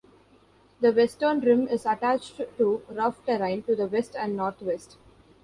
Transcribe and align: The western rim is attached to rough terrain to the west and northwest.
The 0.79 0.91
western 0.91 1.41
rim 1.41 1.67
is 1.67 1.85
attached 1.85 2.37
to 2.57 2.81
rough 2.89 3.23
terrain 3.23 3.61
to 3.65 3.75
the 3.75 3.85
west 3.85 4.15
and 4.15 4.35
northwest. 4.35 4.97